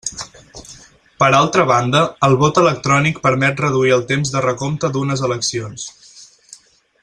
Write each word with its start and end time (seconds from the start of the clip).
Per 1.23 1.27
altra 1.39 1.65
banda, 1.71 2.01
el 2.29 2.33
vot 2.45 2.61
electrònic 2.63 3.21
permet 3.27 3.63
reduir 3.67 3.95
el 3.99 4.03
temps 4.13 4.35
de 4.37 4.43
recompte 4.49 4.93
d'unes 4.97 5.27
eleccions. 5.29 5.89